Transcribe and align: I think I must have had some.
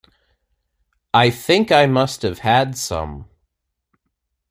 I 1.13 1.29
think 1.29 1.71
I 1.71 1.85
must 1.85 2.23
have 2.23 2.39
had 2.39 2.75
some. 2.75 3.29